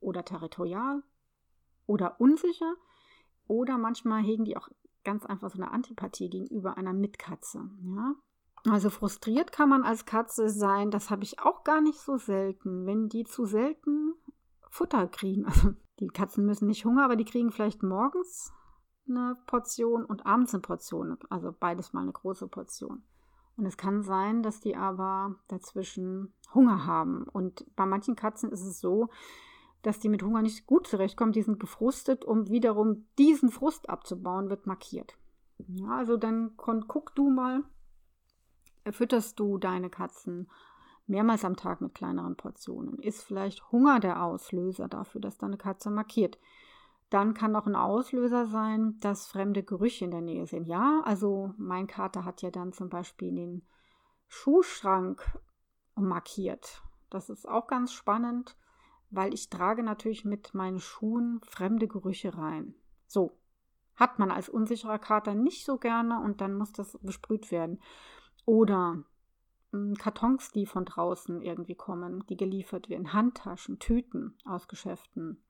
oder 0.00 0.24
territorial 0.24 1.02
oder 1.86 2.20
unsicher 2.20 2.74
oder 3.46 3.78
manchmal 3.78 4.22
hegen 4.22 4.44
die 4.44 4.56
auch 4.56 4.68
ganz 5.08 5.24
einfach 5.24 5.48
so 5.50 5.56
eine 5.56 5.72
Antipathie 5.72 6.28
gegenüber 6.28 6.76
einer 6.76 6.92
Mitkatze. 6.92 7.70
Ja? 7.82 8.14
Also 8.70 8.90
frustriert 8.90 9.52
kann 9.52 9.70
man 9.70 9.82
als 9.82 10.04
Katze 10.04 10.50
sein, 10.50 10.90
das 10.90 11.08
habe 11.08 11.24
ich 11.24 11.40
auch 11.40 11.64
gar 11.64 11.80
nicht 11.80 11.98
so 11.98 12.18
selten. 12.18 12.84
Wenn 12.84 13.08
die 13.08 13.24
zu 13.24 13.46
selten 13.46 14.12
Futter 14.68 15.06
kriegen, 15.06 15.46
also 15.46 15.72
die 15.98 16.08
Katzen 16.08 16.44
müssen 16.44 16.66
nicht 16.66 16.84
Hunger, 16.84 17.04
aber 17.04 17.16
die 17.16 17.24
kriegen 17.24 17.50
vielleicht 17.50 17.82
morgens 17.82 18.52
eine 19.08 19.38
Portion 19.46 20.04
und 20.04 20.26
abends 20.26 20.52
eine 20.52 20.60
Portion, 20.60 21.16
also 21.30 21.54
beides 21.58 21.94
mal 21.94 22.02
eine 22.02 22.12
große 22.12 22.46
Portion. 22.46 23.02
Und 23.56 23.64
es 23.64 23.78
kann 23.78 24.02
sein, 24.02 24.42
dass 24.42 24.60
die 24.60 24.76
aber 24.76 25.36
dazwischen 25.48 26.34
Hunger 26.54 26.84
haben. 26.84 27.24
Und 27.24 27.64
bei 27.76 27.86
manchen 27.86 28.14
Katzen 28.14 28.52
ist 28.52 28.62
es 28.62 28.78
so, 28.78 29.08
dass 29.82 30.00
die 30.00 30.08
mit 30.08 30.22
Hunger 30.22 30.42
nicht 30.42 30.66
gut 30.66 30.86
zurechtkommen. 30.86 31.32
Die 31.32 31.42
sind 31.42 31.60
gefrustet, 31.60 32.24
um 32.24 32.48
wiederum 32.48 33.06
diesen 33.18 33.50
Frust 33.50 33.88
abzubauen, 33.88 34.50
wird 34.50 34.66
markiert. 34.66 35.16
Ja, 35.66 35.96
also 35.96 36.16
dann 36.16 36.56
guck 36.56 37.14
du 37.14 37.30
mal, 37.30 37.64
fütterst 38.90 39.38
du 39.38 39.58
deine 39.58 39.90
Katzen 39.90 40.48
mehrmals 41.06 41.44
am 41.44 41.56
Tag 41.56 41.80
mit 41.80 41.94
kleineren 41.94 42.36
Portionen? 42.36 42.98
Ist 42.98 43.22
vielleicht 43.22 43.72
Hunger 43.72 43.98
der 43.98 44.22
Auslöser 44.22 44.88
dafür, 44.88 45.20
dass 45.20 45.38
deine 45.38 45.56
Katze 45.56 45.90
markiert? 45.90 46.38
Dann 47.10 47.32
kann 47.32 47.56
auch 47.56 47.66
ein 47.66 47.74
Auslöser 47.74 48.46
sein, 48.46 48.98
dass 49.00 49.26
fremde 49.26 49.62
Gerüche 49.62 50.04
in 50.04 50.10
der 50.10 50.20
Nähe 50.20 50.46
sind. 50.46 50.66
Ja, 50.66 51.00
also 51.04 51.54
mein 51.56 51.86
Kater 51.86 52.24
hat 52.24 52.42
ja 52.42 52.50
dann 52.50 52.72
zum 52.72 52.90
Beispiel 52.90 53.34
den 53.34 53.62
Schuhschrank 54.26 55.24
markiert. 55.94 56.82
Das 57.08 57.30
ist 57.30 57.48
auch 57.48 57.66
ganz 57.66 57.92
spannend 57.92 58.56
weil 59.10 59.32
ich 59.34 59.50
trage 59.50 59.82
natürlich 59.82 60.24
mit 60.24 60.54
meinen 60.54 60.80
Schuhen 60.80 61.40
fremde 61.44 61.88
Gerüche 61.88 62.36
rein. 62.36 62.74
So, 63.06 63.38
hat 63.96 64.18
man 64.18 64.30
als 64.30 64.48
unsicherer 64.48 64.98
Kater 64.98 65.34
nicht 65.34 65.64
so 65.64 65.78
gerne 65.78 66.20
und 66.20 66.40
dann 66.40 66.54
muss 66.54 66.72
das 66.72 66.98
besprüht 67.02 67.50
werden. 67.50 67.80
Oder 68.44 69.02
hm, 69.72 69.94
Kartons, 69.94 70.52
die 70.52 70.66
von 70.66 70.84
draußen 70.84 71.42
irgendwie 71.42 71.74
kommen, 71.74 72.24
die 72.28 72.36
geliefert 72.36 72.88
werden, 72.88 73.12
Handtaschen, 73.12 73.78
Tüten 73.78 74.36
aus 74.44 74.68
Geschäften. 74.68 75.42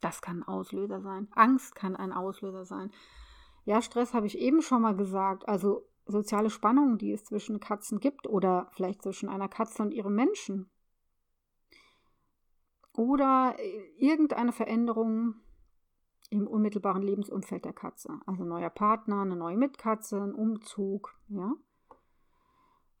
Das 0.00 0.22
kann 0.22 0.40
ein 0.40 0.48
Auslöser 0.48 1.00
sein. 1.00 1.28
Angst 1.32 1.74
kann 1.74 1.96
ein 1.96 2.12
Auslöser 2.12 2.64
sein. 2.64 2.90
Ja, 3.64 3.82
Stress 3.82 4.14
habe 4.14 4.26
ich 4.26 4.38
eben 4.38 4.62
schon 4.62 4.82
mal 4.82 4.96
gesagt. 4.96 5.48
Also 5.48 5.88
soziale 6.06 6.50
Spannungen, 6.50 6.96
die 6.96 7.12
es 7.12 7.24
zwischen 7.24 7.60
Katzen 7.60 8.00
gibt 8.00 8.26
oder 8.26 8.68
vielleicht 8.72 9.02
zwischen 9.02 9.28
einer 9.28 9.48
Katze 9.48 9.82
und 9.82 9.92
ihrem 9.92 10.14
Menschen 10.14 10.70
oder 12.98 13.54
äh, 13.58 13.80
irgendeine 13.96 14.52
Veränderung 14.52 15.36
im 16.30 16.46
unmittelbaren 16.48 17.02
Lebensumfeld 17.02 17.64
der 17.64 17.72
Katze. 17.72 18.20
Also 18.26 18.44
neuer 18.44 18.70
Partner, 18.70 19.22
eine 19.22 19.36
neue 19.36 19.56
Mitkatze, 19.56 20.20
ein 20.20 20.34
Umzug, 20.34 21.14
ja. 21.28 21.52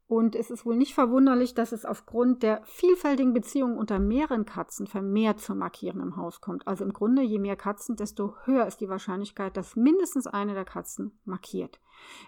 Und 0.06 0.34
es 0.36 0.50
ist 0.50 0.64
wohl 0.64 0.76
nicht 0.76 0.94
verwunderlich, 0.94 1.52
dass 1.52 1.72
es 1.72 1.84
aufgrund 1.84 2.42
der 2.42 2.62
vielfältigen 2.64 3.34
Beziehungen 3.34 3.76
unter 3.76 3.98
mehreren 3.98 4.46
Katzen 4.46 4.86
vermehrt 4.86 5.40
zum 5.40 5.58
Markieren 5.58 6.00
im 6.00 6.16
Haus 6.16 6.40
kommt. 6.40 6.66
Also 6.66 6.84
im 6.84 6.94
Grunde, 6.94 7.20
je 7.20 7.38
mehr 7.38 7.56
Katzen, 7.56 7.94
desto 7.94 8.34
höher 8.44 8.66
ist 8.66 8.80
die 8.80 8.88
Wahrscheinlichkeit, 8.88 9.54
dass 9.58 9.76
mindestens 9.76 10.26
eine 10.26 10.54
der 10.54 10.64
Katzen 10.64 11.18
markiert. 11.26 11.78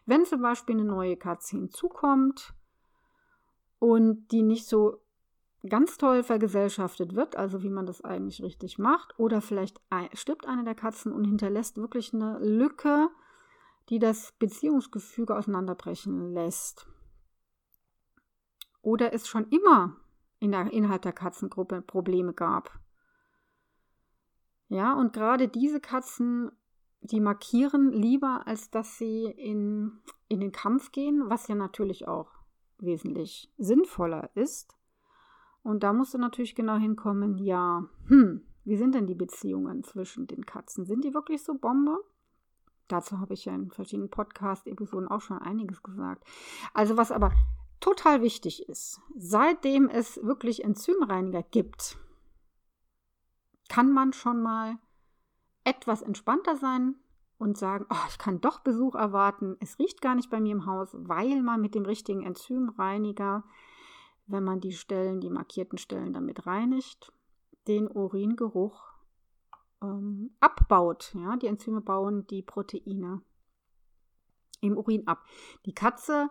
Wenn 0.04 0.26
zum 0.26 0.42
Beispiel 0.42 0.74
eine 0.74 0.84
neue 0.84 1.16
Katze 1.16 1.56
hinzukommt 1.56 2.52
und 3.78 4.28
die 4.30 4.42
nicht 4.42 4.66
so 4.66 5.00
ganz 5.68 5.98
toll 5.98 6.22
vergesellschaftet 6.22 7.14
wird, 7.14 7.36
also 7.36 7.62
wie 7.62 7.70
man 7.70 7.86
das 7.86 8.02
eigentlich 8.02 8.42
richtig 8.42 8.78
macht, 8.78 9.18
oder 9.18 9.40
vielleicht 9.40 9.80
stirbt 10.14 10.46
eine 10.46 10.64
der 10.64 10.74
Katzen 10.74 11.12
und 11.12 11.24
hinterlässt 11.24 11.76
wirklich 11.76 12.14
eine 12.14 12.38
Lücke, 12.38 13.08
die 13.90 13.98
das 13.98 14.32
Beziehungsgefüge 14.38 15.36
auseinanderbrechen 15.36 16.32
lässt. 16.32 16.86
Oder 18.82 19.12
es 19.12 19.28
schon 19.28 19.48
immer 19.50 19.96
in 20.38 20.52
der, 20.52 20.72
innerhalb 20.72 21.02
der 21.02 21.12
Katzengruppe 21.12 21.82
Probleme 21.82 22.32
gab. 22.32 22.78
Ja, 24.68 24.94
und 24.94 25.12
gerade 25.12 25.48
diese 25.48 25.80
Katzen, 25.80 26.50
die 27.00 27.20
markieren 27.20 27.92
lieber, 27.92 28.46
als 28.46 28.70
dass 28.70 28.96
sie 28.96 29.24
in, 29.24 30.00
in 30.28 30.40
den 30.40 30.52
Kampf 30.52 30.92
gehen, 30.92 31.28
was 31.28 31.48
ja 31.48 31.54
natürlich 31.54 32.08
auch 32.08 32.30
wesentlich 32.78 33.52
sinnvoller 33.58 34.30
ist. 34.34 34.79
Und 35.62 35.82
da 35.82 35.92
musst 35.92 36.14
du 36.14 36.18
natürlich 36.18 36.54
genau 36.54 36.76
hinkommen, 36.76 37.38
ja, 37.38 37.84
hm, 38.06 38.42
wie 38.64 38.76
sind 38.76 38.94
denn 38.94 39.06
die 39.06 39.14
Beziehungen 39.14 39.82
zwischen 39.82 40.26
den 40.26 40.46
Katzen? 40.46 40.84
Sind 40.84 41.04
die 41.04 41.14
wirklich 41.14 41.42
so 41.42 41.54
Bombe? 41.54 41.98
Dazu 42.88 43.20
habe 43.20 43.34
ich 43.34 43.44
ja 43.44 43.54
in 43.54 43.70
verschiedenen 43.70 44.10
Podcast-Episoden 44.10 45.08
auch 45.08 45.20
schon 45.20 45.38
einiges 45.38 45.82
gesagt. 45.82 46.24
Also 46.74 46.96
was 46.96 47.12
aber 47.12 47.32
total 47.78 48.22
wichtig 48.22 48.68
ist, 48.68 49.00
seitdem 49.16 49.88
es 49.88 50.22
wirklich 50.22 50.64
Enzymreiniger 50.64 51.42
gibt, 51.42 51.98
kann 53.68 53.92
man 53.92 54.12
schon 54.12 54.42
mal 54.42 54.78
etwas 55.64 56.02
entspannter 56.02 56.56
sein 56.56 56.96
und 57.38 57.56
sagen, 57.56 57.86
oh, 57.90 58.06
ich 58.08 58.18
kann 58.18 58.40
doch 58.40 58.60
Besuch 58.60 58.94
erwarten. 58.94 59.56
Es 59.60 59.78
riecht 59.78 60.02
gar 60.02 60.14
nicht 60.14 60.30
bei 60.30 60.40
mir 60.40 60.52
im 60.52 60.66
Haus, 60.66 60.90
weil 60.92 61.42
man 61.42 61.60
mit 61.60 61.74
dem 61.74 61.84
richtigen 61.86 62.22
Enzymreiniger, 62.22 63.44
wenn 64.30 64.44
man 64.44 64.60
die 64.60 64.72
Stellen, 64.72 65.20
die 65.20 65.30
markierten 65.30 65.78
Stellen 65.78 66.12
damit 66.12 66.46
reinigt, 66.46 67.12
den 67.66 67.88
Uringeruch 67.88 68.90
ähm, 69.82 70.30
abbaut. 70.40 71.14
Ja, 71.14 71.36
die 71.36 71.46
Enzyme 71.46 71.80
bauen 71.80 72.26
die 72.26 72.42
Proteine 72.42 73.22
im 74.60 74.76
Urin 74.76 75.06
ab. 75.06 75.24
Die 75.66 75.74
Katze 75.74 76.28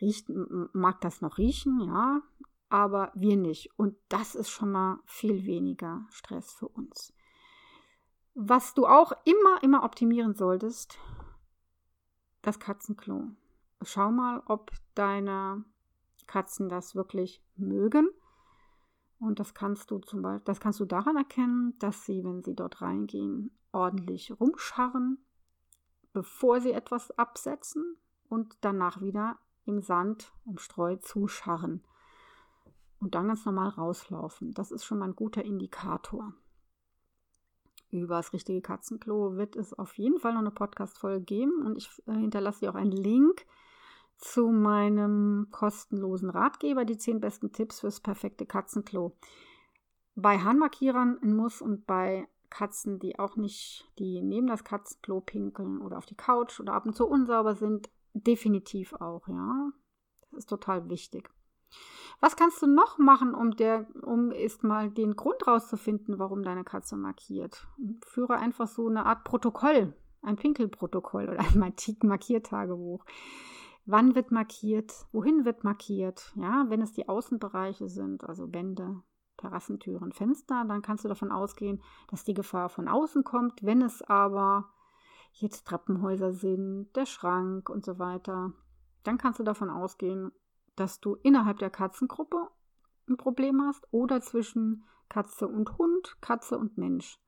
riecht, 0.00 0.28
mag 0.28 1.00
das 1.00 1.20
noch 1.20 1.38
riechen, 1.38 1.80
ja, 1.80 2.22
aber 2.68 3.12
wir 3.14 3.36
nicht. 3.36 3.70
Und 3.78 3.96
das 4.08 4.34
ist 4.34 4.48
schon 4.48 4.72
mal 4.72 4.98
viel 5.04 5.44
weniger 5.44 6.06
Stress 6.10 6.52
für 6.52 6.68
uns. 6.68 7.12
Was 8.34 8.74
du 8.74 8.86
auch 8.86 9.12
immer, 9.24 9.62
immer 9.62 9.84
optimieren 9.84 10.34
solltest, 10.34 10.98
das 12.42 12.58
Katzenklo. 12.58 13.28
Schau 13.82 14.10
mal, 14.10 14.42
ob 14.46 14.72
deine 14.94 15.64
Katzen 16.26 16.68
das 16.68 16.94
wirklich 16.94 17.42
mögen. 17.56 18.08
Und 19.18 19.40
das 19.40 19.54
kannst 19.54 19.90
du 19.90 19.98
zum 19.98 20.22
Beispiel, 20.22 20.44
das 20.44 20.60
kannst 20.60 20.80
du 20.80 20.84
daran 20.84 21.16
erkennen, 21.16 21.78
dass 21.78 22.04
sie, 22.04 22.24
wenn 22.24 22.42
sie 22.42 22.54
dort 22.54 22.82
reingehen, 22.82 23.56
ordentlich 23.72 24.32
rumscharren, 24.38 25.18
bevor 26.12 26.60
sie 26.60 26.72
etwas 26.72 27.10
absetzen 27.18 27.96
und 28.28 28.56
danach 28.60 29.00
wieder 29.00 29.38
im 29.64 29.80
Sand, 29.80 30.32
im 30.44 30.58
Streu 30.58 30.96
zuscharren 30.96 31.82
und 33.00 33.14
dann 33.14 33.28
ganz 33.28 33.44
normal 33.44 33.68
rauslaufen. 33.70 34.52
Das 34.52 34.70
ist 34.70 34.84
schon 34.84 34.98
mal 34.98 35.06
ein 35.06 35.16
guter 35.16 35.44
Indikator. 35.44 36.34
Über 37.90 38.16
das 38.16 38.32
richtige 38.32 38.60
Katzenklo 38.60 39.36
wird 39.36 39.56
es 39.56 39.72
auf 39.72 39.96
jeden 39.98 40.18
Fall 40.18 40.32
noch 40.32 40.40
eine 40.40 40.50
Podcast-Folge 40.50 41.24
geben 41.24 41.62
und 41.64 41.76
ich 41.76 41.88
äh, 42.06 42.12
hinterlasse 42.14 42.60
dir 42.60 42.70
auch 42.70 42.74
einen 42.74 42.92
Link 42.92 43.46
zu 44.16 44.48
meinem 44.48 45.48
kostenlosen 45.50 46.30
Ratgeber, 46.30 46.84
die 46.84 46.96
10 46.96 47.20
besten 47.20 47.52
Tipps 47.52 47.80
fürs 47.80 48.00
perfekte 48.00 48.46
Katzenklo. 48.46 49.16
Bei 50.14 50.38
Harnmarkierern 50.38 51.18
Muss 51.22 51.60
und 51.60 51.86
bei 51.86 52.28
Katzen, 52.50 53.00
die 53.00 53.18
auch 53.18 53.36
nicht, 53.36 53.90
die 53.98 54.22
neben 54.22 54.46
das 54.46 54.64
Katzenklo 54.64 55.20
pinkeln 55.20 55.80
oder 55.80 55.98
auf 55.98 56.06
die 56.06 56.14
Couch 56.14 56.60
oder 56.60 56.74
ab 56.74 56.86
und 56.86 56.94
zu 56.94 57.06
unsauber 57.06 57.54
sind, 57.54 57.90
definitiv 58.12 58.92
auch, 58.94 59.26
ja. 59.28 59.72
Das 60.30 60.40
ist 60.40 60.48
total 60.48 60.88
wichtig. 60.88 61.30
Was 62.20 62.36
kannst 62.36 62.62
du 62.62 62.66
noch 62.66 62.98
machen, 62.98 63.34
um, 63.34 63.56
der, 63.56 63.86
um 64.02 64.30
ist 64.30 64.62
mal 64.62 64.90
den 64.90 65.16
Grund 65.16 65.46
rauszufinden, 65.46 66.18
warum 66.18 66.42
deine 66.42 66.64
Katze 66.64 66.96
markiert? 66.96 67.66
Führe 68.06 68.36
einfach 68.36 68.68
so 68.68 68.88
eine 68.88 69.04
Art 69.04 69.24
Protokoll, 69.24 69.92
ein 70.22 70.36
Pinkelprotokoll 70.36 71.28
oder 71.28 71.40
ein 71.40 71.74
Markiertagebuch. 72.02 73.04
Wann 73.86 74.14
wird 74.14 74.30
markiert? 74.30 75.06
Wohin 75.12 75.44
wird 75.44 75.62
markiert? 75.62 76.32
Ja, 76.36 76.64
wenn 76.68 76.80
es 76.80 76.92
die 76.92 77.08
Außenbereiche 77.08 77.88
sind, 77.88 78.24
also 78.24 78.52
Wände, 78.52 79.02
Terrassentüren, 79.36 80.12
Fenster, 80.12 80.64
dann 80.66 80.80
kannst 80.80 81.04
du 81.04 81.08
davon 81.08 81.30
ausgehen, 81.30 81.82
dass 82.08 82.24
die 82.24 82.34
Gefahr 82.34 82.70
von 82.70 82.88
außen 82.88 83.24
kommt. 83.24 83.62
Wenn 83.62 83.82
es 83.82 84.00
aber 84.00 84.70
jetzt 85.32 85.66
Treppenhäuser 85.66 86.32
sind, 86.32 86.94
der 86.96 87.04
Schrank 87.04 87.68
und 87.68 87.84
so 87.84 87.98
weiter, 87.98 88.52
dann 89.02 89.18
kannst 89.18 89.38
du 89.38 89.44
davon 89.44 89.68
ausgehen, 89.68 90.32
dass 90.76 91.00
du 91.00 91.16
innerhalb 91.16 91.58
der 91.58 91.70
Katzengruppe 91.70 92.48
ein 93.08 93.18
Problem 93.18 93.60
hast 93.62 93.86
oder 93.90 94.22
zwischen 94.22 94.84
Katze 95.10 95.46
und 95.46 95.76
Hund, 95.76 96.16
Katze 96.22 96.56
und 96.56 96.78
Mensch. 96.78 97.18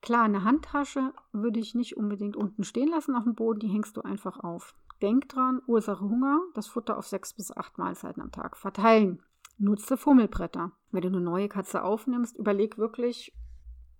Klar, 0.00 0.24
eine 0.24 0.44
Handtasche 0.44 1.12
würde 1.32 1.60
ich 1.60 1.74
nicht 1.74 1.96
unbedingt 1.96 2.36
unten 2.36 2.64
stehen 2.64 2.88
lassen 2.88 3.14
auf 3.14 3.24
dem 3.24 3.34
Boden, 3.34 3.60
die 3.60 3.68
hängst 3.68 3.96
du 3.96 4.02
einfach 4.02 4.40
auf. 4.40 4.74
Denk 5.02 5.28
dran, 5.28 5.60
Ursache 5.66 6.00
Hunger, 6.00 6.40
das 6.54 6.68
Futter 6.68 6.96
auf 6.96 7.08
sechs 7.08 7.34
bis 7.34 7.50
acht 7.50 7.76
Mahlzeiten 7.76 8.22
am 8.22 8.30
Tag 8.30 8.56
verteilen. 8.56 9.20
Nutze 9.58 9.96
Fummelbretter. 9.96 10.70
Wenn 10.92 11.02
du 11.02 11.08
eine 11.08 11.20
neue 11.20 11.48
Katze 11.48 11.82
aufnimmst, 11.82 12.36
überleg 12.38 12.78
wirklich, 12.78 13.36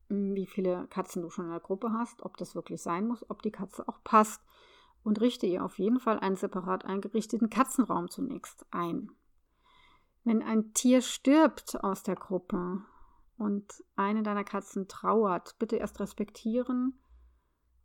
hm, 0.09 0.37
wie 0.37 0.47
viele 0.47 0.87
Katzen 0.87 1.23
du 1.23 1.29
schon 1.29 1.47
in 1.47 1.51
der 1.51 1.61
Gruppe 1.61 1.93
hast, 1.93 2.23
ob 2.23 2.37
das 2.37 2.55
wirklich 2.55 2.81
sein 2.81 3.09
muss, 3.09 3.29
ob 3.29 3.43
die 3.43 3.51
Katze 3.51 3.89
auch 3.89 3.99
passt. 4.05 4.43
Und 5.03 5.21
richte 5.21 5.47
ihr 5.47 5.65
auf 5.65 5.81
jeden 5.81 5.99
Fall 5.99 6.21
einen 6.21 6.37
separat 6.37 6.85
eingerichteten 6.85 7.51
Katzenraum 7.51 8.09
zunächst 8.09 8.65
ein. 8.71 9.11
Wenn 10.23 10.41
ein 10.41 10.73
Tier 10.73 11.03
stirbt 11.03 11.83
aus 11.83 12.05
der 12.05 12.15
Gruppe 12.15 12.81
und 13.37 13.83
eine 13.97 14.23
deiner 14.23 14.45
Katzen 14.45 14.87
trauert, 14.87 15.57
bitte 15.59 15.75
erst 15.75 15.99
respektieren 15.99 16.97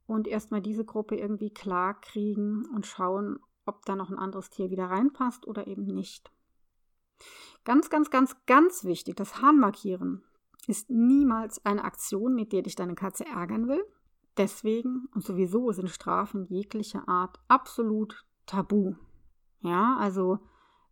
und 0.07 0.27
erstmal 0.27 0.61
diese 0.61 0.85
Gruppe 0.85 1.15
irgendwie 1.15 1.51
klar 1.51 1.99
kriegen 1.99 2.65
und 2.73 2.85
schauen, 2.87 3.39
ob 3.65 3.85
da 3.85 3.95
noch 3.95 4.09
ein 4.09 4.17
anderes 4.17 4.49
Tier 4.49 4.71
wieder 4.71 4.85
reinpasst 4.85 5.45
oder 5.45 5.67
eben 5.67 5.85
nicht. 5.85 6.31
Ganz, 7.65 7.89
ganz, 7.89 8.09
ganz, 8.09 8.35
ganz 8.45 8.85
wichtig, 8.85 9.15
das 9.15 9.41
Hahnmarkieren 9.41 10.23
ist 10.67 10.89
niemals 10.89 11.63
eine 11.65 11.83
Aktion, 11.83 12.33
mit 12.33 12.51
der 12.51 12.61
dich 12.61 12.75
deine 12.75 12.95
Katze 12.95 13.25
ärgern 13.25 13.67
will. 13.67 13.83
Deswegen 14.37 15.07
und 15.13 15.23
sowieso 15.23 15.71
sind 15.71 15.89
Strafen 15.89 16.45
jeglicher 16.45 17.07
Art 17.07 17.39
absolut 17.47 18.25
tabu. 18.45 18.95
Ja, 19.61 19.97
also 19.97 20.39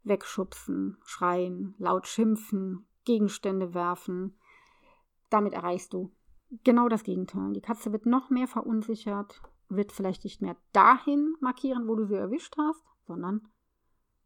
wegschubsen, 0.03 0.97
schreien, 1.03 1.75
laut 1.77 2.07
schimpfen, 2.07 2.87
Gegenstände 3.05 3.73
werfen. 3.73 4.37
Damit 5.29 5.53
erreichst 5.53 5.93
du 5.93 6.11
genau 6.63 6.89
das 6.89 7.03
Gegenteil. 7.03 7.53
Die 7.53 7.61
Katze 7.61 7.91
wird 7.91 8.05
noch 8.05 8.29
mehr 8.29 8.47
verunsichert, 8.47 9.41
wird 9.69 9.91
vielleicht 9.91 10.23
nicht 10.23 10.41
mehr 10.41 10.55
dahin 10.73 11.35
markieren, 11.39 11.87
wo 11.87 11.95
du 11.95 12.05
sie 12.05 12.15
erwischt 12.15 12.55
hast, 12.57 12.83
sondern 13.05 13.47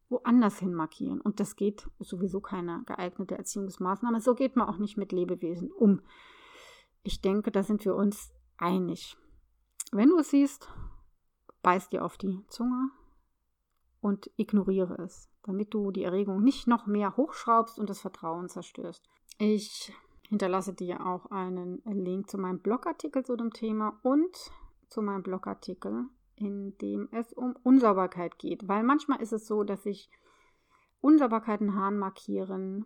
woanders 0.09 0.59
hin 0.59 0.73
markieren. 0.73 1.21
Und 1.21 1.39
das 1.39 1.55
geht 1.55 1.87
sowieso 1.99 2.41
keine 2.41 2.83
geeignete 2.85 3.37
Erziehungsmaßnahme. 3.37 4.21
So 4.21 4.33
geht 4.35 4.55
man 4.55 4.67
auch 4.67 4.77
nicht 4.77 4.97
mit 4.97 5.11
Lebewesen 5.11 5.71
um. 5.71 6.01
Ich 7.03 7.21
denke, 7.21 7.51
da 7.51 7.63
sind 7.63 7.85
wir 7.85 7.95
uns 7.95 8.33
einig. 8.57 9.17
Wenn 9.91 10.09
du 10.09 10.17
es 10.17 10.31
siehst, 10.31 10.67
beiß 11.61 11.89
dir 11.89 12.03
auf 12.03 12.17
die 12.17 12.45
Zunge 12.47 12.89
und 14.01 14.29
ignoriere 14.37 15.01
es, 15.01 15.29
damit 15.43 15.73
du 15.73 15.91
die 15.91 16.03
Erregung 16.03 16.43
nicht 16.43 16.67
noch 16.67 16.85
mehr 16.85 17.15
hochschraubst 17.15 17.79
und 17.79 17.89
das 17.89 18.01
Vertrauen 18.01 18.49
zerstörst. 18.49 19.07
Ich 19.37 19.93
hinterlasse 20.29 20.73
dir 20.73 21.05
auch 21.05 21.25
einen 21.31 21.81
Link 21.85 22.29
zu 22.29 22.37
meinem 22.37 22.59
Blogartikel 22.59 23.25
zu 23.25 23.35
dem 23.35 23.51
Thema 23.51 23.99
und 24.03 24.51
zu 24.87 25.01
meinem 25.01 25.23
Blogartikel, 25.23 26.05
in 26.35 26.77
dem 26.77 27.09
es 27.11 27.33
um 27.33 27.55
Unsauberkeit 27.63 28.37
geht. 28.37 28.67
Weil 28.67 28.83
manchmal 28.83 29.21
ist 29.21 29.33
es 29.33 29.47
so, 29.47 29.63
dass 29.63 29.83
sich 29.83 30.09
Unsauberkeiten 31.01 31.75
Hahn 31.75 31.97
markieren, 31.97 32.85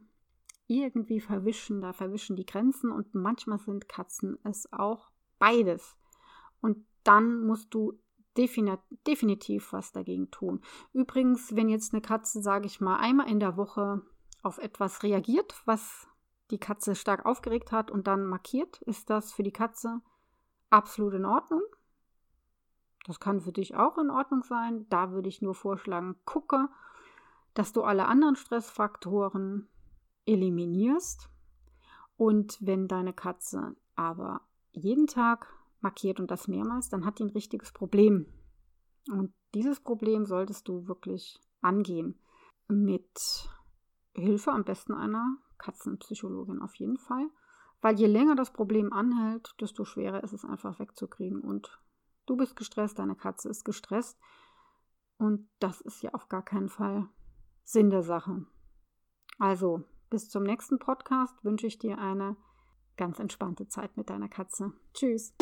irgendwie 0.67 1.19
verwischen, 1.19 1.81
da 1.81 1.91
verwischen 1.91 2.35
die 2.35 2.45
Grenzen 2.45 2.91
und 2.91 3.13
manchmal 3.13 3.59
sind 3.59 3.89
Katzen 3.89 4.37
es 4.43 4.71
auch 4.71 5.11
beides. 5.37 5.97
Und 6.61 6.85
dann 7.03 7.45
musst 7.45 7.73
du 7.73 7.99
definitiv 8.37 9.73
was 9.73 9.91
dagegen 9.91 10.31
tun. 10.31 10.61
Übrigens, 10.93 11.55
wenn 11.55 11.67
jetzt 11.67 11.93
eine 11.93 12.01
Katze, 12.01 12.41
sage 12.41 12.67
ich 12.67 12.79
mal, 12.79 12.97
einmal 12.97 13.29
in 13.29 13.39
der 13.41 13.57
Woche 13.57 14.01
auf 14.41 14.57
etwas 14.59 15.03
reagiert, 15.03 15.61
was 15.65 16.07
die 16.53 16.59
Katze 16.59 16.95
stark 16.95 17.25
aufgeregt 17.25 17.71
hat 17.71 17.91
und 17.91 18.07
dann 18.07 18.25
markiert, 18.25 18.81
ist 18.83 19.09
das 19.09 19.33
für 19.33 19.43
die 19.43 19.51
Katze 19.51 20.01
absolut 20.69 21.15
in 21.15 21.25
Ordnung. 21.25 21.63
Das 23.05 23.19
kann 23.19 23.41
für 23.41 23.51
dich 23.51 23.75
auch 23.75 23.97
in 23.97 24.09
Ordnung 24.09 24.43
sein. 24.43 24.85
Da 24.89 25.11
würde 25.11 25.27
ich 25.27 25.41
nur 25.41 25.55
vorschlagen, 25.55 26.15
gucke, 26.25 26.69
dass 27.53 27.73
du 27.73 27.83
alle 27.83 28.05
anderen 28.05 28.35
Stressfaktoren 28.35 29.67
eliminierst. 30.25 31.29
Und 32.15 32.57
wenn 32.61 32.87
deine 32.87 33.13
Katze 33.13 33.75
aber 33.95 34.41
jeden 34.71 35.07
Tag 35.07 35.47
markiert 35.81 36.19
und 36.19 36.31
das 36.31 36.47
mehrmals, 36.47 36.87
dann 36.87 37.03
hat 37.03 37.19
die 37.19 37.23
ein 37.23 37.31
richtiges 37.31 37.71
Problem. 37.71 38.27
Und 39.09 39.33
dieses 39.53 39.81
Problem 39.81 40.25
solltest 40.25 40.67
du 40.67 40.87
wirklich 40.87 41.39
angehen. 41.61 42.19
Mit 42.67 43.49
Hilfe 44.13 44.51
am 44.51 44.63
besten 44.63 44.93
einer 44.93 45.37
Katzenpsychologin 45.63 46.61
auf 46.61 46.75
jeden 46.75 46.97
Fall. 46.97 47.29
Weil 47.81 47.99
je 47.99 48.07
länger 48.07 48.35
das 48.35 48.53
Problem 48.53 48.93
anhält, 48.93 49.55
desto 49.59 49.83
schwerer 49.83 50.23
ist 50.23 50.33
es 50.33 50.45
einfach 50.45 50.79
wegzukriegen. 50.79 51.41
Und 51.41 51.81
du 52.25 52.37
bist 52.37 52.55
gestresst, 52.55 52.99
deine 52.99 53.15
Katze 53.15 53.49
ist 53.49 53.65
gestresst. 53.65 54.19
Und 55.17 55.49
das 55.59 55.81
ist 55.81 56.01
ja 56.01 56.13
auf 56.13 56.29
gar 56.29 56.43
keinen 56.43 56.69
Fall 56.69 57.09
Sinn 57.63 57.89
der 57.89 58.03
Sache. 58.03 58.45
Also, 59.39 59.83
bis 60.09 60.29
zum 60.29 60.43
nächsten 60.43 60.79
Podcast 60.79 61.43
wünsche 61.43 61.67
ich 61.67 61.79
dir 61.79 61.97
eine 61.97 62.35
ganz 62.97 63.19
entspannte 63.19 63.67
Zeit 63.67 63.97
mit 63.97 64.09
deiner 64.09 64.29
Katze. 64.29 64.73
Tschüss. 64.93 65.33